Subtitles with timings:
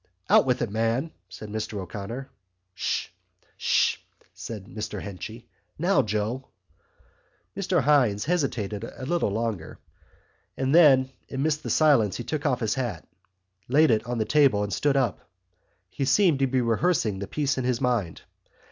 [0.31, 2.27] "Out with it, man!" said Mr O'Connor.
[2.73, 3.09] "'Sh,
[3.55, 3.97] 'sh,"
[4.33, 5.47] said Mr Henchy.
[5.77, 6.47] "Now, Joe!"
[7.55, 9.77] Mr Hynes hesitated a little longer.
[10.57, 13.07] Then amid the silence he took off his hat,
[13.67, 15.29] laid it on the table and stood up.
[15.87, 18.23] He seemed to be rehearsing the piece in his mind.